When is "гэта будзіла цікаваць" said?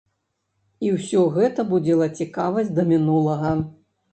1.35-2.67